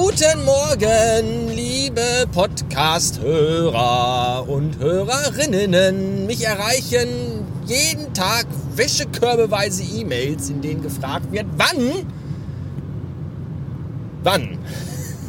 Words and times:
Guten 0.00 0.44
Morgen, 0.44 1.48
liebe 1.56 2.00
Podcast-Hörer 2.32 4.48
und 4.48 4.78
Hörerinnen. 4.78 6.24
Mich 6.24 6.46
erreichen 6.46 7.44
jeden 7.66 8.14
Tag 8.14 8.46
wäschekörbeweise 8.76 9.82
E-Mails, 9.82 10.50
in 10.50 10.62
denen 10.62 10.82
gefragt 10.82 11.32
wird, 11.32 11.46
wann? 11.56 12.06
Wann? 14.22 14.58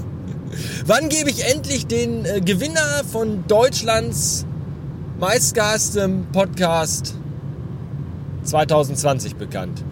wann 0.86 1.10
gebe 1.10 1.32
ich 1.32 1.52
endlich 1.52 1.88
den 1.88 2.26
äh, 2.26 2.40
Gewinner 2.40 3.02
von 3.12 3.46
Deutschlands 3.48 4.46
meistgastem 5.20 6.28
Podcast 6.32 7.16
2020 8.44 9.36
bekannt? 9.36 9.84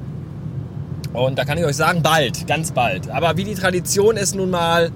Und 1.17 1.37
da 1.37 1.45
kann 1.45 1.57
ich 1.57 1.65
euch 1.65 1.75
sagen, 1.75 2.03
bald, 2.03 2.47
ganz 2.47 2.71
bald. 2.71 3.09
Aber 3.09 3.37
wie 3.37 3.43
die 3.43 3.55
Tradition 3.55 4.17
es 4.17 4.35
nun 4.35 4.51
mal 4.51 4.91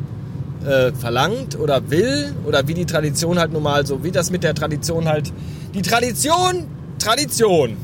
äh, 0.65 0.91
verlangt 0.91 1.57
oder 1.57 1.89
will, 1.89 2.33
oder 2.45 2.67
wie 2.67 2.73
die 2.73 2.85
Tradition 2.85 3.39
halt 3.39 3.51
nun 3.51 3.63
mal, 3.63 3.85
so 3.85 4.03
wie 4.03 4.11
das 4.11 4.29
mit 4.29 4.43
der 4.43 4.53
Tradition 4.53 5.07
halt, 5.07 5.33
die 5.73 5.81
Tradition, 5.81 6.67
Tradition. 6.99 7.77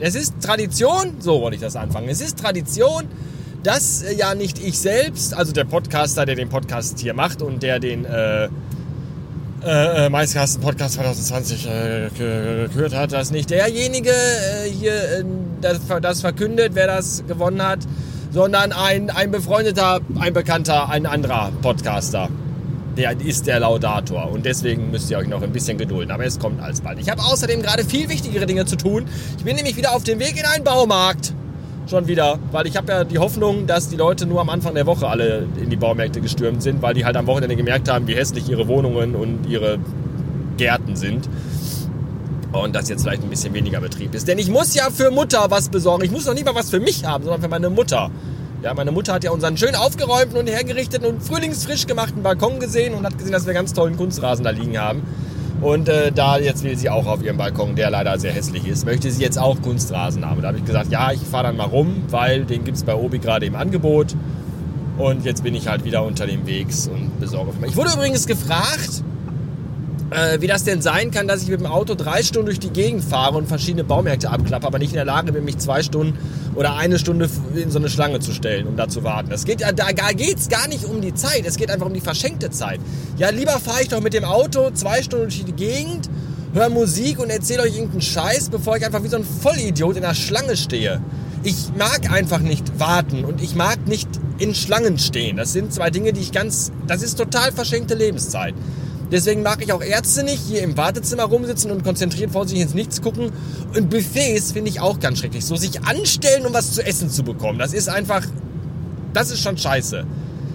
Es 0.00 0.14
ist 0.14 0.34
Tradition, 0.40 1.16
so 1.20 1.40
wollte 1.40 1.56
ich 1.56 1.60
das 1.60 1.76
anfangen. 1.76 2.08
Es 2.08 2.20
ist 2.20 2.38
Tradition, 2.38 3.04
dass 3.62 4.02
äh, 4.02 4.14
ja 4.14 4.34
nicht 4.34 4.58
ich 4.58 4.78
selbst, 4.78 5.34
also 5.34 5.52
der 5.52 5.64
Podcaster, 5.64 6.24
der 6.24 6.36
den 6.36 6.48
Podcast 6.48 6.98
hier 7.00 7.14
macht 7.14 7.42
und 7.42 7.62
der 7.62 7.78
den 7.80 8.04
äh, 8.04 8.48
äh, 9.64 10.06
äh 10.06 10.08
meistgasten 10.10 10.62
Podcast 10.62 10.94
2020 10.94 11.66
äh, 11.66 12.08
gehört 12.16 12.94
hat, 12.94 13.12
dass 13.12 13.30
nicht 13.30 13.50
derjenige 13.50 14.10
äh, 14.10 14.70
hier 14.70 14.94
äh, 14.94 15.24
das, 15.60 15.80
das, 16.02 16.20
verkündet, 16.20 16.72
wer 16.74 16.86
das 16.86 17.24
gewonnen 17.26 17.62
hat, 17.62 17.80
sondern 18.32 18.72
ein, 18.72 19.10
ein 19.10 19.30
befreundeter, 19.30 20.00
ein 20.18 20.32
bekannter, 20.32 20.88
ein 20.88 21.06
anderer 21.06 21.52
Podcaster. 21.62 22.28
Der 22.96 23.20
ist 23.20 23.46
der 23.46 23.60
Laudator 23.60 24.30
und 24.30 24.46
deswegen 24.46 24.90
müsst 24.90 25.10
ihr 25.10 25.18
euch 25.18 25.28
noch 25.28 25.42
ein 25.42 25.52
bisschen 25.52 25.76
gedulden, 25.76 26.10
aber 26.10 26.24
es 26.24 26.38
kommt 26.38 26.62
alsbald. 26.62 26.98
Ich 26.98 27.10
habe 27.10 27.22
außerdem 27.22 27.60
gerade 27.60 27.84
viel 27.84 28.08
wichtigere 28.08 28.46
Dinge 28.46 28.64
zu 28.64 28.76
tun. 28.76 29.04
Ich 29.36 29.44
bin 29.44 29.54
nämlich 29.54 29.76
wieder 29.76 29.94
auf 29.94 30.02
dem 30.02 30.18
Weg 30.18 30.38
in 30.38 30.46
einen 30.46 30.64
Baumarkt 30.64 31.34
schon 31.88 32.08
wieder, 32.08 32.38
weil 32.52 32.66
ich 32.66 32.76
habe 32.76 32.92
ja 32.92 33.04
die 33.04 33.18
Hoffnung, 33.18 33.66
dass 33.66 33.88
die 33.88 33.96
Leute 33.96 34.26
nur 34.26 34.40
am 34.40 34.50
Anfang 34.50 34.74
der 34.74 34.86
Woche 34.86 35.08
alle 35.08 35.46
in 35.60 35.70
die 35.70 35.76
Baumärkte 35.76 36.20
gestürmt 36.20 36.62
sind, 36.62 36.82
weil 36.82 36.94
die 36.94 37.04
halt 37.04 37.16
am 37.16 37.26
Wochenende 37.26 37.56
gemerkt 37.56 37.90
haben, 37.90 38.06
wie 38.06 38.14
hässlich 38.14 38.48
ihre 38.48 38.68
Wohnungen 38.68 39.14
und 39.14 39.46
ihre 39.48 39.78
Gärten 40.56 40.96
sind. 40.96 41.28
Und 42.52 42.74
dass 42.74 42.88
jetzt 42.88 43.02
vielleicht 43.02 43.22
ein 43.22 43.30
bisschen 43.30 43.52
weniger 43.54 43.80
Betrieb 43.80 44.14
ist. 44.14 44.26
Denn 44.28 44.38
ich 44.38 44.48
muss 44.48 44.74
ja 44.74 44.90
für 44.90 45.10
Mutter 45.10 45.46
was 45.50 45.68
besorgen. 45.68 46.04
Ich 46.04 46.10
muss 46.10 46.24
noch 46.24 46.34
nicht 46.34 46.46
mal 46.46 46.54
was 46.54 46.70
für 46.70 46.80
mich 46.80 47.04
haben, 47.04 47.24
sondern 47.24 47.42
für 47.42 47.48
meine 47.48 47.68
Mutter. 47.68 48.10
Ja, 48.62 48.72
meine 48.72 48.92
Mutter 48.92 49.12
hat 49.12 49.24
ja 49.24 49.30
unseren 49.30 49.56
schön 49.56 49.74
aufgeräumten 49.74 50.38
und 50.38 50.48
hergerichteten 50.48 51.06
und 51.06 51.22
frühlingsfrisch 51.22 51.86
gemachten 51.86 52.22
Balkon 52.22 52.58
gesehen 52.58 52.94
und 52.94 53.04
hat 53.04 53.18
gesehen, 53.18 53.32
dass 53.32 53.46
wir 53.46 53.52
ganz 53.52 53.74
tollen 53.74 53.96
Kunstrasen 53.96 54.44
da 54.44 54.50
liegen 54.50 54.78
haben. 54.78 55.02
Und 55.60 55.88
äh, 55.88 56.12
da 56.12 56.38
jetzt 56.38 56.64
will 56.64 56.76
sie 56.76 56.90
auch 56.90 57.06
auf 57.06 57.22
ihrem 57.22 57.38
Balkon, 57.38 57.76
der 57.76 57.90
leider 57.90 58.18
sehr 58.18 58.32
hässlich 58.32 58.66
ist, 58.66 58.84
möchte 58.84 59.10
sie 59.10 59.22
jetzt 59.22 59.38
auch 59.38 59.60
Kunstrasen 59.62 60.24
haben. 60.24 60.42
Da 60.42 60.48
habe 60.48 60.58
ich 60.58 60.64
gesagt, 60.64 60.92
ja, 60.92 61.12
ich 61.12 61.20
fahre 61.20 61.44
dann 61.44 61.56
mal 61.56 61.64
rum, 61.64 62.04
weil 62.10 62.44
den 62.44 62.64
gibt 62.64 62.76
es 62.76 62.84
bei 62.84 62.94
Obi 62.94 63.18
gerade 63.18 63.46
im 63.46 63.56
Angebot. 63.56 64.14
Und 64.98 65.24
jetzt 65.24 65.42
bin 65.42 65.54
ich 65.54 65.68
halt 65.68 65.84
wieder 65.84 66.04
unter 66.04 66.26
dem 66.26 66.46
Wegs 66.46 66.88
und 66.88 67.18
besorge. 67.20 67.52
Ich 67.66 67.76
wurde 67.76 67.90
übrigens 67.92 68.26
gefragt, 68.26 69.02
äh, 70.16 70.40
wie 70.40 70.46
das 70.46 70.64
denn 70.64 70.80
sein 70.80 71.10
kann, 71.10 71.28
dass 71.28 71.42
ich 71.42 71.48
mit 71.48 71.60
dem 71.60 71.66
Auto 71.66 71.94
drei 71.94 72.22
Stunden 72.22 72.46
durch 72.46 72.58
die 72.58 72.70
Gegend 72.70 73.04
fahre 73.04 73.36
und 73.36 73.46
verschiedene 73.46 73.84
Baumärkte 73.84 74.30
abklappe, 74.30 74.66
aber 74.66 74.78
nicht 74.78 74.90
in 74.90 74.96
der 74.96 75.04
Lage 75.04 75.32
bin, 75.32 75.44
mich 75.44 75.58
zwei 75.58 75.82
Stunden 75.82 76.18
oder 76.54 76.76
eine 76.76 76.98
Stunde 76.98 77.28
in 77.54 77.70
so 77.70 77.78
eine 77.78 77.90
Schlange 77.90 78.20
zu 78.20 78.32
stellen, 78.32 78.66
um 78.66 78.76
da 78.76 78.88
zu 78.88 79.04
warten. 79.04 79.28
Das 79.28 79.44
geht, 79.44 79.60
da 79.60 79.72
geht 80.12 80.38
es 80.38 80.48
gar 80.48 80.68
nicht 80.68 80.86
um 80.86 81.02
die 81.02 81.14
Zeit, 81.14 81.44
es 81.44 81.56
geht 81.56 81.70
einfach 81.70 81.86
um 81.86 81.92
die 81.92 82.00
verschenkte 82.00 82.50
Zeit. 82.50 82.80
Ja, 83.18 83.28
lieber 83.28 83.60
fahre 83.60 83.82
ich 83.82 83.88
doch 83.88 84.00
mit 84.00 84.14
dem 84.14 84.24
Auto 84.24 84.70
zwei 84.70 85.02
Stunden 85.02 85.26
durch 85.26 85.44
die 85.44 85.52
Gegend, 85.52 86.08
höre 86.54 86.70
Musik 86.70 87.18
und 87.18 87.28
erzähle 87.28 87.62
euch 87.62 87.74
irgendeinen 87.74 88.00
Scheiß, 88.00 88.48
bevor 88.48 88.78
ich 88.78 88.86
einfach 88.86 89.02
wie 89.02 89.08
so 89.08 89.16
ein 89.16 89.24
Vollidiot 89.24 89.96
in 89.96 90.02
der 90.02 90.14
Schlange 90.14 90.56
stehe. 90.56 91.02
Ich 91.42 91.68
mag 91.76 92.10
einfach 92.10 92.40
nicht 92.40 92.80
warten 92.80 93.26
und 93.26 93.42
ich 93.42 93.54
mag 93.54 93.86
nicht 93.86 94.08
in 94.38 94.54
Schlangen 94.54 94.98
stehen. 94.98 95.36
Das 95.36 95.52
sind 95.52 95.74
zwei 95.74 95.90
Dinge, 95.90 96.14
die 96.14 96.20
ich 96.20 96.32
ganz, 96.32 96.72
das 96.86 97.02
ist 97.02 97.16
total 97.16 97.52
verschenkte 97.52 97.94
Lebenszeit. 97.94 98.54
Deswegen 99.10 99.42
mag 99.42 99.62
ich 99.62 99.72
auch 99.72 99.82
Ärzte 99.82 100.24
nicht 100.24 100.40
hier 100.40 100.62
im 100.62 100.76
Wartezimmer 100.76 101.24
rumsitzen 101.24 101.70
und 101.70 101.84
konzentriert 101.84 102.32
vor 102.32 102.46
sich 102.46 102.60
ins 102.60 102.74
Nichts 102.74 103.00
gucken. 103.02 103.30
Und 103.76 103.90
Buffets 103.90 104.52
finde 104.52 104.70
ich 104.70 104.80
auch 104.80 104.98
ganz 104.98 105.20
schrecklich. 105.20 105.44
So 105.44 105.56
sich 105.56 105.82
anstellen, 105.84 106.44
um 106.44 106.52
was 106.52 106.72
zu 106.72 106.84
essen 106.84 107.08
zu 107.08 107.22
bekommen. 107.22 107.58
Das 107.58 107.72
ist 107.72 107.88
einfach, 107.88 108.26
das 109.12 109.30
ist 109.30 109.42
schon 109.42 109.56
scheiße. 109.56 110.04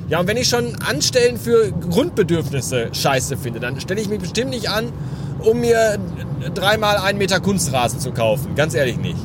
Ja, 0.09 0.19
und 0.19 0.27
wenn 0.27 0.35
ich 0.35 0.49
schon 0.49 0.75
Anstellen 0.85 1.37
für 1.37 1.71
Grundbedürfnisse 1.71 2.89
scheiße 2.91 3.37
finde, 3.37 3.61
dann 3.61 3.79
stelle 3.79 4.01
ich 4.01 4.09
mich 4.09 4.19
bestimmt 4.19 4.49
nicht 4.49 4.69
an, 4.69 4.91
um 5.39 5.61
mir 5.61 5.97
dreimal 6.53 6.97
einen 6.97 7.17
Meter 7.17 7.39
Kunstrasen 7.39 8.01
zu 8.01 8.11
kaufen. 8.11 8.55
Ganz 8.55 8.73
ehrlich 8.73 8.97
nicht. 8.97 9.19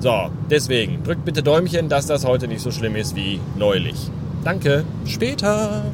So, 0.00 0.30
deswegen 0.50 1.02
drückt 1.04 1.24
bitte 1.24 1.42
Däumchen, 1.42 1.88
dass 1.88 2.06
das 2.06 2.26
heute 2.26 2.48
nicht 2.48 2.60
so 2.60 2.70
schlimm 2.70 2.96
ist 2.96 3.16
wie 3.16 3.40
neulich. 3.56 4.10
Danke. 4.44 4.84
Später. 5.06 5.84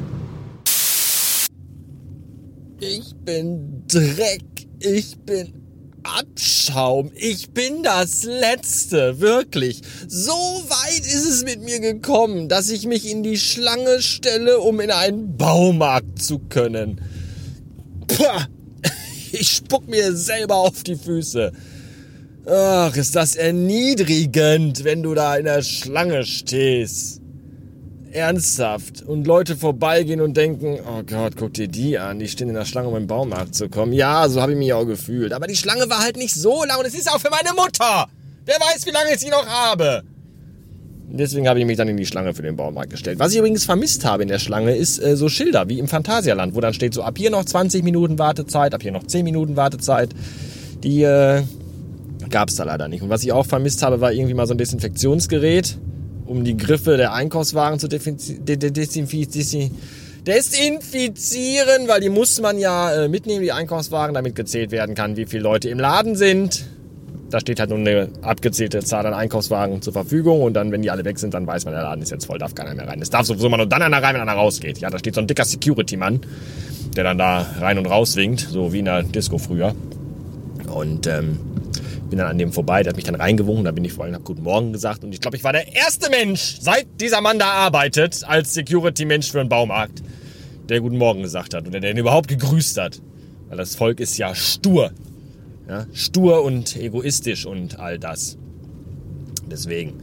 Ich 2.89 3.13
bin 3.15 3.83
Dreck. 3.87 4.43
Ich 4.79 5.17
bin 5.17 5.53
Abschaum. 6.03 7.11
Ich 7.15 7.49
bin 7.49 7.83
das 7.83 8.23
Letzte. 8.23 9.19
Wirklich. 9.19 9.81
So 10.07 10.31
weit 10.31 11.05
ist 11.05 11.25
es 11.25 11.43
mit 11.43 11.61
mir 11.61 11.81
gekommen, 11.81 12.47
dass 12.47 12.69
ich 12.69 12.85
mich 12.85 13.09
in 13.09 13.23
die 13.23 13.37
Schlange 13.37 14.01
stelle, 14.01 14.59
um 14.59 14.79
in 14.79 14.91
einen 14.91 15.35
Baumarkt 15.35 16.21
zu 16.21 16.39
können. 16.39 17.01
Puh. 18.07 18.23
Ich 19.33 19.51
spuck 19.51 19.87
mir 19.89 20.15
selber 20.15 20.55
auf 20.55 20.83
die 20.83 20.95
Füße. 20.95 21.51
Ach, 22.45 22.95
ist 22.95 23.13
das 23.17 23.35
erniedrigend, 23.35 24.85
wenn 24.85 25.03
du 25.03 25.13
da 25.13 25.35
in 25.35 25.43
der 25.43 25.61
Schlange 25.61 26.25
stehst 26.25 27.21
ernsthaft 28.11 29.01
und 29.01 29.27
Leute 29.27 29.55
vorbeigehen 29.55 30.21
und 30.21 30.35
denken, 30.35 30.79
oh 30.85 31.03
Gott, 31.03 31.33
guck 31.37 31.53
dir 31.53 31.67
die 31.67 31.97
an, 31.97 32.19
die 32.19 32.27
stehen 32.27 32.49
in 32.49 32.55
der 32.55 32.65
Schlange, 32.65 32.89
um 32.89 32.95
im 32.95 33.07
Baumarkt 33.07 33.55
zu 33.55 33.69
kommen. 33.69 33.93
Ja, 33.93 34.27
so 34.29 34.41
habe 34.41 34.53
ich 34.53 34.57
mich 34.57 34.73
auch 34.73 34.85
gefühlt. 34.85 35.33
Aber 35.33 35.47
die 35.47 35.55
Schlange 35.55 35.89
war 35.89 35.99
halt 35.99 36.17
nicht 36.17 36.35
so 36.35 36.63
lang 36.63 36.79
und 36.79 36.85
es 36.85 36.93
ist 36.93 37.11
auch 37.11 37.19
für 37.19 37.29
meine 37.29 37.53
Mutter. 37.55 38.07
Wer 38.45 38.55
weiß, 38.55 38.85
wie 38.85 38.91
lange 38.91 39.13
ich 39.13 39.19
sie 39.19 39.29
noch 39.29 39.45
habe. 39.45 40.03
Deswegen 41.09 41.47
habe 41.47 41.59
ich 41.59 41.65
mich 41.65 41.77
dann 41.77 41.87
in 41.87 41.97
die 41.97 42.05
Schlange 42.05 42.33
für 42.33 42.41
den 42.41 42.57
Baumarkt 42.57 42.91
gestellt. 42.91 43.19
Was 43.19 43.31
ich 43.31 43.39
übrigens 43.39 43.63
vermisst 43.63 44.03
habe 44.03 44.23
in 44.23 44.29
der 44.29 44.39
Schlange, 44.39 44.75
ist 44.75 45.01
äh, 45.01 45.15
so 45.15 45.29
Schilder 45.29 45.69
wie 45.69 45.79
im 45.79 45.87
Phantasialand, 45.87 46.53
wo 46.53 46.59
dann 46.59 46.73
steht 46.73 46.93
so 46.93 47.01
ab 47.03 47.17
hier 47.17 47.29
noch 47.29 47.45
20 47.45 47.83
Minuten 47.83 48.19
Wartezeit, 48.19 48.73
ab 48.73 48.81
hier 48.81 48.91
noch 48.91 49.07
10 49.07 49.23
Minuten 49.23 49.55
Wartezeit. 49.55 50.09
Die 50.83 51.03
äh, 51.03 51.43
gab 52.29 52.49
es 52.49 52.55
da 52.57 52.65
leider 52.65 52.87
nicht. 52.87 53.01
Und 53.01 53.09
was 53.09 53.23
ich 53.23 53.31
auch 53.31 53.45
vermisst 53.45 53.83
habe, 53.83 54.01
war 54.01 54.11
irgendwie 54.11 54.33
mal 54.33 54.47
so 54.47 54.53
ein 54.53 54.57
Desinfektionsgerät 54.57 55.77
um 56.27 56.43
die 56.43 56.57
Griffe 56.57 56.97
der 56.97 57.13
Einkaufswagen 57.13 57.79
zu 57.79 57.87
desinfizieren, 57.87 59.71
weil 61.87 62.01
die 62.01 62.09
muss 62.09 62.41
man 62.41 62.59
ja 62.59 62.93
äh, 62.93 63.07
mitnehmen, 63.07 63.41
die 63.41 63.53
Einkaufswagen, 63.53 64.13
damit 64.13 64.35
gezählt 64.35 64.71
werden 64.71 64.93
kann, 64.93 65.15
wie 65.15 65.25
viele 65.25 65.43
Leute 65.43 65.69
im 65.69 65.79
Laden 65.79 66.15
sind. 66.15 66.65
Da 67.29 67.41
steht 67.41 67.59
halt 67.59 67.69
nur 67.69 67.79
eine 67.79 68.07
abgezählte 68.21 68.81
Zahl 68.83 69.05
an 69.05 69.13
Einkaufswagen 69.13 69.81
zur 69.81 69.91
Verfügung 69.91 70.43
und 70.43 70.53
dann, 70.53 70.71
wenn 70.71 70.81
die 70.81 70.91
alle 70.91 71.03
weg 71.03 71.19
sind, 71.19 71.33
dann 71.33 71.45
weiß 71.45 71.65
man, 71.65 71.73
der 71.73 71.83
Laden 71.83 72.01
ist 72.01 72.11
jetzt 72.11 72.25
voll, 72.25 72.39
darf 72.39 72.55
keiner 72.55 72.73
mehr 72.73 72.87
rein. 72.87 73.01
Es 73.01 73.09
darf 73.09 73.25
sowieso 73.25 73.49
mal 73.49 73.57
nur 73.57 73.65
dann 73.65 73.81
einer 73.81 74.01
rein, 74.01 74.15
wenn 74.15 74.21
einer 74.21 74.33
rausgeht. 74.33 74.77
Ja, 74.77 74.89
da 74.89 74.97
steht 74.97 75.15
so 75.15 75.21
ein 75.21 75.27
dicker 75.27 75.43
Security-Mann, 75.43 76.21
der 76.95 77.03
dann 77.03 77.17
da 77.17 77.45
rein 77.59 77.77
und 77.77 77.85
raus 77.85 78.15
winkt, 78.15 78.47
so 78.49 78.71
wie 78.71 78.79
in 78.79 78.85
der 78.85 79.03
Disco 79.03 79.37
früher. 79.37 79.75
Und 80.73 81.05
ähm, 81.07 81.39
bin 82.09 82.19
dann 82.19 82.27
an 82.27 82.37
dem 82.37 82.51
vorbei, 82.51 82.83
der 82.83 82.91
hat 82.91 82.95
mich 82.95 83.05
dann 83.05 83.15
reingewunken, 83.15 83.65
da 83.65 83.71
bin 83.71 83.83
ich 83.85 83.93
vor 83.93 84.05
allem, 84.05 84.15
hab 84.15 84.23
Guten 84.23 84.43
Morgen 84.43 84.73
gesagt 84.73 85.03
und 85.03 85.13
ich 85.13 85.21
glaube, 85.21 85.37
ich 85.37 85.43
war 85.43 85.53
der 85.53 85.75
erste 85.75 86.09
Mensch, 86.09 86.57
seit 86.59 86.87
dieser 86.99 87.21
Mann 87.21 87.39
da 87.39 87.47
arbeitet, 87.47 88.23
als 88.25 88.53
Security-Mensch 88.53 89.31
für 89.31 89.39
einen 89.39 89.49
Baumarkt, 89.49 90.01
der 90.69 90.81
Guten 90.81 90.97
Morgen 90.97 91.21
gesagt 91.21 91.53
hat 91.53 91.67
oder 91.67 91.79
der 91.79 91.91
ihn 91.91 91.97
überhaupt 91.97 92.27
gegrüßt 92.27 92.77
hat. 92.77 93.01
Weil 93.49 93.57
das 93.57 93.75
Volk 93.75 93.99
ist 93.99 94.17
ja 94.17 94.35
stur. 94.35 94.91
Ja, 95.69 95.85
stur 95.93 96.43
und 96.43 96.75
egoistisch 96.77 97.45
und 97.45 97.79
all 97.79 97.99
das. 97.99 98.37
Deswegen. 99.49 100.01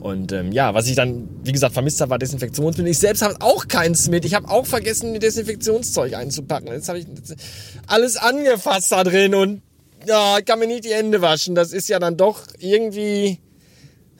Und 0.00 0.32
ähm, 0.32 0.52
ja, 0.52 0.74
was 0.74 0.88
ich 0.88 0.96
dann, 0.96 1.28
wie 1.44 1.52
gesagt, 1.52 1.74
vermisst 1.74 2.00
habe, 2.00 2.10
war 2.10 2.18
Desinfektionsmittel. 2.18 2.90
Ich 2.90 2.98
selbst 2.98 3.22
habe 3.22 3.36
auch 3.40 3.68
keins 3.68 4.08
mit. 4.08 4.24
Ich 4.24 4.34
habe 4.34 4.48
auch 4.48 4.66
vergessen, 4.66 5.18
Desinfektionszeug 5.20 6.14
einzupacken. 6.14 6.68
Jetzt 6.68 6.88
habe 6.88 6.98
ich 6.98 7.06
alles 7.86 8.16
angefasst 8.16 8.90
da 8.90 9.04
drin 9.04 9.34
und 9.34 9.62
ja, 10.06 10.38
ich 10.38 10.44
kann 10.44 10.58
mir 10.58 10.66
nicht 10.66 10.84
die 10.84 10.92
Hände 10.92 11.20
waschen. 11.20 11.54
Das 11.54 11.72
ist 11.72 11.88
ja 11.88 11.98
dann 11.98 12.16
doch 12.16 12.40
irgendwie. 12.58 13.38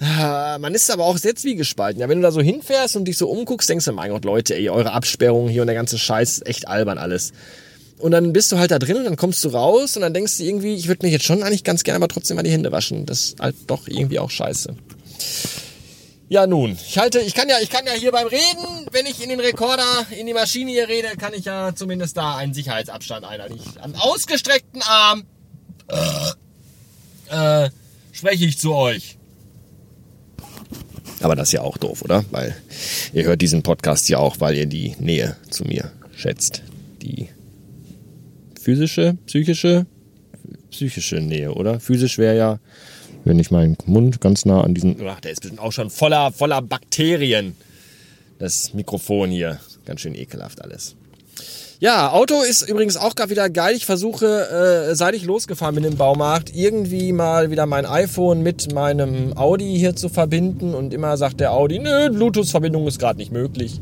Ah, 0.01 0.59
man 0.59 0.75
ist 0.75 0.91
aber 0.91 1.05
auch 1.05 1.17
sehr 1.17 1.37
zwiegespalten. 1.37 2.01
Ja, 2.01 2.09
wenn 2.09 2.19
du 2.19 2.23
da 2.23 2.33
so 2.33 2.41
hinfährst 2.41 2.97
und 2.97 3.05
dich 3.05 3.17
so 3.17 3.29
umguckst, 3.29 3.69
denkst 3.69 3.85
du, 3.85 3.93
mein 3.93 4.11
Gott, 4.11 4.25
Leute, 4.25 4.57
ey, 4.57 4.69
eure 4.69 4.93
Absperrung 4.93 5.49
hier 5.49 5.63
und 5.63 5.69
der 5.69 5.77
ganze 5.77 5.97
Scheiß, 5.97 6.43
echt 6.45 6.67
albern 6.67 6.99
alles. 6.99 7.33
Und 7.99 8.11
dann 8.11 8.33
bist 8.33 8.51
du 8.51 8.59
halt 8.59 8.73
da 8.73 8.81
drin 8.81 8.97
und 8.97 9.05
dann 9.05 9.17
kommst 9.17 9.45
du 9.45 9.51
raus 9.51 9.95
und 9.95 10.03
dann 10.03 10.13
denkst 10.13 10.39
du 10.39 10.43
irgendwie, 10.43 10.75
ich 10.75 10.89
würde 10.89 11.07
mir 11.07 11.13
jetzt 11.13 11.25
schon 11.25 11.45
eigentlich 11.45 11.63
ganz 11.63 11.85
gerne 11.85 11.97
aber 11.97 12.09
trotzdem 12.09 12.37
mal 12.37 12.43
die 12.43 12.51
Hände 12.51 12.73
waschen. 12.73 13.07
Das 13.07 13.21
ist 13.21 13.41
halt 13.41 13.55
doch 13.69 13.87
irgendwie 13.87 14.19
auch 14.19 14.31
scheiße. 14.31 14.75
Ja, 16.29 16.47
nun, 16.47 16.73
ich 16.73 16.99
halte, 16.99 17.21
ich 17.21 17.35
kann 17.35 17.49
ja, 17.49 17.57
ich 17.61 17.71
kann 17.71 17.87
ja 17.87 17.93
hier 17.93 18.11
beim 18.11 18.27
Reden, 18.27 18.89
wenn 18.91 19.07
ich 19.07 19.23
in 19.23 19.29
den 19.29 19.39
Rekorder, 19.39 19.85
in 20.19 20.27
die 20.27 20.33
Maschine 20.33 20.71
hier 20.71 20.89
rede, 20.89 21.09
kann 21.17 21.35
ich 21.35 21.45
ja 21.45 21.75
zumindest 21.75 22.17
da 22.17 22.37
einen 22.37 22.55
Sicherheitsabstand 22.55 23.25
einhalten. 23.25 23.61
Am 23.81 23.95
ausgestreckten 23.95 24.83
Arm 24.83 25.25
äh, 25.89 27.71
spreche 28.13 28.45
ich 28.45 28.59
zu 28.59 28.75
euch. 28.75 29.19
Aber 31.21 31.37
das 31.37 31.49
ist 31.49 31.53
ja 31.53 31.63
auch 31.63 31.79
doof, 31.79 32.03
oder? 32.03 32.25
Weil 32.31 32.57
ihr 33.13 33.25
hört 33.25 33.41
diesen 33.41 33.63
Podcast 33.63 34.09
ja 34.09 34.19
auch, 34.19 34.41
weil 34.41 34.57
ihr 34.57 34.67
die 34.67 34.97
Nähe 34.99 35.37
zu 35.51 35.65
mir 35.65 35.93
schätzt. 36.15 36.63
Die 37.01 37.29
physische, 38.61 39.17
psychische, 39.27 39.87
psychische 40.71 41.17
Nähe, 41.17 41.53
oder? 41.55 41.79
Physisch 41.81 42.19
wäre 42.19 42.37
ja 42.37 42.59
wenn 43.25 43.39
ich 43.39 43.51
meinen 43.51 43.77
Mund 43.87 44.21
ganz 44.21 44.45
nah 44.45 44.63
an 44.63 44.75
diesen. 44.75 44.97
Ach, 45.07 45.21
der 45.21 45.33
ist 45.33 45.41
bestimmt 45.41 45.61
auch 45.61 45.73
schon 45.73 45.91
voller, 45.91 46.33
voller 46.33 46.63
Bakterien. 46.63 47.57
Das 48.39 48.75
Mikrofon 48.75 49.31
hier. 49.31 49.61
Ganz 49.85 50.01
schön 50.01 50.15
ekelhaft 50.15 50.63
alles. 50.63 50.97
Ja, 51.83 52.13
Auto 52.13 52.43
ist 52.43 52.63
übrigens 52.63 52.97
auch 52.97 53.17
gerade 53.17 53.31
wieder 53.31 53.51
geil. 53.51 53.75
Ich 53.75 53.87
versuche, 53.87 54.89
äh, 54.89 54.95
seit 54.95 55.17
ich 55.17 55.25
losgefahren 55.25 55.75
bin 55.75 55.83
im 55.83 55.97
Baumarkt, 55.97 56.55
irgendwie 56.55 57.11
mal 57.11 57.51
wieder 57.51 57.67
mein 57.67 57.87
iPhone 57.87 58.41
mit 58.41 58.73
meinem 58.73 59.37
Audi 59.37 59.77
hier 59.81 59.97
zu 59.97 60.09
verbinden. 60.09 60.75
Und 60.75 60.95
immer 60.95 61.17
sagt 61.17 61.41
der 61.41 61.53
Audi, 61.53 61.81
nö, 61.81 62.09
Bluetooth-Verbindung 62.11 62.87
ist 62.87 63.01
gerade 63.01 63.19
nicht 63.19 63.33
möglich. 63.33 63.81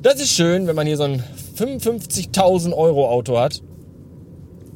Das 0.00 0.20
ist 0.20 0.30
schön, 0.30 0.68
wenn 0.68 0.76
man 0.76 0.86
hier 0.86 0.96
so 0.96 1.02
ein 1.02 1.24
55.000 1.58 2.72
Euro 2.72 3.08
Auto 3.08 3.36
hat. 3.36 3.60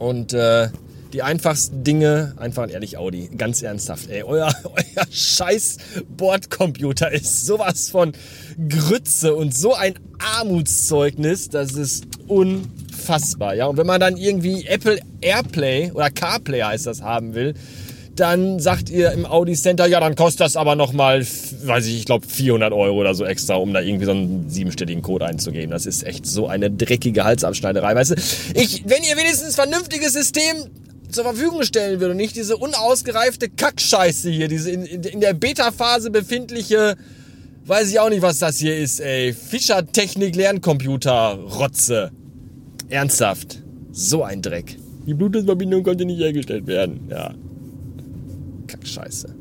Und 0.00 0.32
äh, 0.32 0.70
die 1.12 1.23
einfachsten 1.23 1.85
Dinge, 1.85 2.35
einfach 2.38 2.69
ehrlich 2.69 2.99
Audi, 2.99 3.31
ganz 3.38 3.62
ernsthaft, 3.62 4.11
ey, 4.11 4.25
euer, 4.25 4.53
euer 4.65 5.06
scheiß 5.12 5.77
Bordcomputer 6.09 7.12
ist 7.12 7.47
sowas 7.47 7.88
von 7.88 8.11
Grütze 8.69 9.37
und 9.37 9.56
so 9.56 9.75
ein 9.75 9.94
Armutszeugnis, 10.19 11.50
das 11.50 11.75
ist 11.75 12.06
unfassbar, 12.26 13.55
ja. 13.55 13.67
Und 13.67 13.76
wenn 13.76 13.87
man 13.87 14.00
dann 14.00 14.17
irgendwie 14.17 14.67
Apple 14.67 14.99
Airplay 15.21 15.91
oder 15.93 16.11
CarPlay 16.11 16.61
heißt 16.61 16.87
das 16.87 17.03
haben 17.03 17.35
will, 17.35 17.55
dann 18.17 18.61
sagt 18.61 18.91
ihr 18.91 19.11
im 19.12 19.26
Audi 19.26 19.55
Center, 19.55 19.87
ja, 19.87 20.00
dann 20.00 20.15
kostet 20.15 20.43
das 20.43 20.56
aber 20.56 20.76
nochmal, 20.76 21.21
weiß 21.21 21.87
ich, 21.87 21.97
ich 21.97 22.05
glaube 22.05 22.26
400 22.26 22.73
Euro 22.73 23.00
oder 23.00 23.15
so 23.15 23.25
extra, 23.25 23.56
um 23.56 23.73
da 23.73 23.81
irgendwie 23.81 24.05
so 24.05 24.12
einen 24.12 24.49
siebenstelligen 24.49 25.03
Code 25.03 25.26
einzugeben. 25.26 25.71
Das 25.71 25.87
ist 25.87 26.05
echt 26.05 26.26
so 26.26 26.47
eine 26.47 26.71
dreckige 26.71 27.25
Halsabschneiderei. 27.25 27.94
Weißt 27.94 28.12
du, 28.12 28.15
ich, 28.55 28.85
wenn 28.87 29.03
ihr 29.03 29.17
wenigstens 29.17 29.56
vernünftiges 29.56 30.12
System 30.12 30.56
zur 31.11 31.25
Verfügung 31.25 31.62
stellen 31.62 32.00
will 32.00 32.11
und 32.11 32.17
nicht 32.17 32.37
diese 32.37 32.56
unausgereifte 32.56 33.49
Kackscheiße 33.49 34.31
hier, 34.31 34.49
diese 34.49 34.70
in, 34.70 34.85
in 34.85 35.20
der 35.20 35.35
Beta-Phase 35.35 36.11
befindliche, 36.11 36.97
weiß 37.67 37.91
ich 37.91 37.99
auch 37.99 38.11
nicht, 38.11 38.23
was 38.23 38.39
das 38.39 38.59
hier 38.59 38.77
ist, 38.77 39.01
ey, 39.01 39.33
Fischer-Technik-Lerncomputer-Rotze. 39.33 42.13
Ernsthaft. 42.89 43.61
So 43.93 44.23
ein 44.23 44.41
Dreck. 44.43 44.77
Die 45.07 45.15
Bluetooth-Verbindung 45.15 45.83
konnte 45.83 46.05
nicht 46.05 46.21
hergestellt 46.21 46.67
werden. 46.67 47.09
Ja. 47.11 47.33
Kackscheiße. 48.67 49.35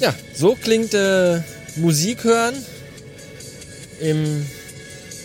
Ja, 0.00 0.14
so 0.34 0.54
klingt 0.60 0.92
äh, 0.94 1.40
Musik 1.76 2.24
hören 2.24 2.54
im 4.00 4.44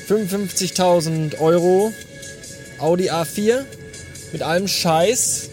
55.000 0.08 1.40
Euro 1.40 1.92
Audi 2.78 3.10
A4 3.10 3.64
mit 4.34 4.44
allem 4.44 4.68
Scheiß 4.68 5.50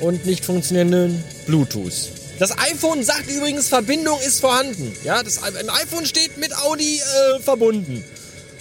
und 0.00 0.26
nicht 0.26 0.44
funktionierenden 0.44 1.22
Bluetooth. 1.46 2.10
Das 2.38 2.50
iPhone 2.58 3.04
sagt 3.04 3.30
übrigens, 3.30 3.68
Verbindung 3.68 4.18
ist 4.26 4.40
vorhanden. 4.40 4.92
Ja, 5.04 5.22
das 5.22 5.36
im 5.36 5.70
iPhone 5.70 6.04
steht 6.04 6.36
mit 6.38 6.56
Audi 6.56 6.98
äh, 6.98 7.40
verbunden. 7.40 8.04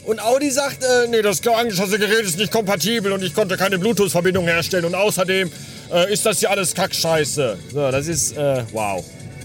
Und 0.06 0.22
Audi 0.22 0.52
sagt, 0.52 0.84
äh, 0.84 1.08
nee, 1.08 1.22
das 1.22 1.46
angeschossene 1.48 1.98
Gerät 1.98 2.26
ist 2.26 2.38
nicht 2.38 2.52
kompatibel 2.52 3.12
und 3.14 3.24
ich 3.24 3.34
konnte 3.34 3.58
keine 3.58 3.80
Bluetooth-Verbindung 3.80 4.46
herstellen 4.46 4.86
und 4.86 4.96
außerdem 4.96 5.50
äh, 5.92 6.14
ist 6.14 6.26
das 6.26 6.40
hier 6.40 6.52
alles 6.52 6.74
Kackscheiße. 6.76 7.58
So, 7.72 7.92
das 7.92 8.08
ist, 8.08 8.38
äh, 8.38 8.64
wow. 8.74 9.04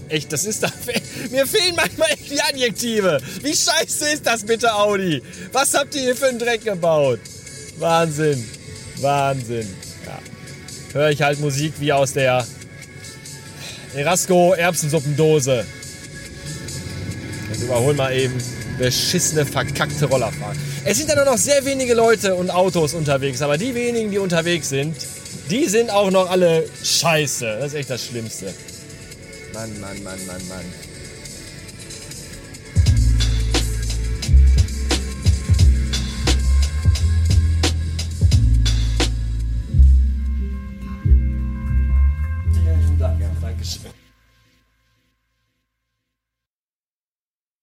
Echt, 0.09 0.33
das 0.33 0.45
ist 0.45 0.63
da. 0.63 0.71
Mir 1.31 1.47
fehlen 1.47 1.75
manchmal 1.75 2.09
echt 2.11 2.29
die 2.29 2.41
Adjektive. 2.41 3.19
Wie 3.41 3.55
scheiße 3.55 4.09
ist 4.13 4.25
das 4.25 4.43
bitte, 4.43 4.73
Audi? 4.73 5.21
Was 5.53 5.73
habt 5.73 5.95
ihr 5.95 6.01
hier 6.01 6.15
für 6.15 6.27
einen 6.27 6.39
Dreck 6.39 6.63
gebaut? 6.63 7.19
Wahnsinn. 7.77 8.45
Wahnsinn. 8.97 9.67
Höre 10.93 11.09
ich 11.09 11.21
halt 11.21 11.39
Musik 11.39 11.73
wie 11.79 11.93
aus 11.93 12.13
der 12.13 12.45
Erasco 13.95 14.53
Erbsensuppendose. 14.53 15.65
Jetzt 17.51 17.63
überholen 17.63 17.97
wir 17.97 18.11
eben 18.11 18.41
beschissene, 18.77 19.45
verkackte 19.45 20.05
Rollerfahrer. 20.05 20.53
Es 20.85 20.97
sind 20.97 21.09
ja 21.09 21.15
nur 21.15 21.25
noch 21.25 21.37
sehr 21.37 21.63
wenige 21.65 21.93
Leute 21.93 22.35
und 22.35 22.49
Autos 22.49 22.93
unterwegs, 22.93 23.41
aber 23.41 23.57
die 23.57 23.75
wenigen, 23.75 24.11
die 24.11 24.17
unterwegs 24.17 24.69
sind, 24.69 24.95
die 25.49 25.65
sind 25.65 25.89
auch 25.89 26.09
noch 26.11 26.29
alle 26.29 26.65
scheiße. 26.83 27.57
Das 27.59 27.67
ist 27.67 27.73
echt 27.73 27.89
das 27.89 28.05
Schlimmste. 28.05 28.53
Mann, 29.53 29.79
Mann, 29.79 30.03
Mann, 30.03 30.25
Mann, 30.25 30.47
Mann. 30.47 30.88